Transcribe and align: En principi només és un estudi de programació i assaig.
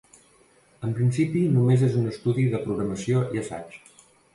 En 0.87 0.95
principi 1.01 1.45
només 1.59 1.85
és 1.91 2.01
un 2.03 2.11
estudi 2.15 2.49
de 2.57 2.67
programació 2.67 3.25
i 3.39 3.45
assaig. 3.45 3.83